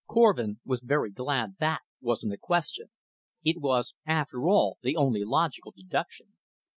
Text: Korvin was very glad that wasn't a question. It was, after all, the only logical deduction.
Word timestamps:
Korvin 0.09 0.59
was 0.65 0.81
very 0.81 1.11
glad 1.11 1.57
that 1.59 1.81
wasn't 2.01 2.33
a 2.33 2.37
question. 2.37 2.87
It 3.43 3.61
was, 3.61 3.93
after 4.03 4.47
all, 4.49 4.79
the 4.81 4.95
only 4.95 5.21
logical 5.23 5.73
deduction. 5.77 6.33